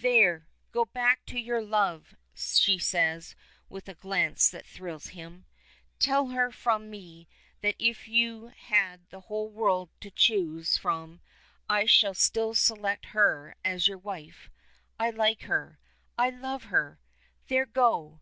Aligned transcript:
"There! 0.00 0.46
Go 0.70 0.84
back 0.84 1.24
to 1.24 1.38
your 1.40 1.62
love," 1.62 2.14
she 2.34 2.78
says 2.78 3.34
with 3.70 3.88
a 3.88 3.94
glance 3.94 4.50
that 4.50 4.66
thrills 4.66 5.06
him. 5.06 5.46
"Tell 5.98 6.26
her 6.28 6.52
from 6.52 6.90
me 6.90 7.26
that 7.62 7.74
if 7.78 8.06
you 8.06 8.48
had 8.48 9.08
the 9.08 9.20
whole 9.20 9.48
world 9.48 9.88
to 10.02 10.10
choose 10.10 10.76
from, 10.76 11.22
I 11.70 11.86
should 11.86 12.18
still 12.18 12.52
select 12.52 13.06
her 13.16 13.54
as 13.64 13.88
your 13.88 13.96
wife. 13.96 14.50
I 15.00 15.08
like 15.08 15.44
her; 15.44 15.78
I 16.18 16.28
love 16.28 16.64
her! 16.64 17.00
There, 17.46 17.64
go!" 17.64 18.20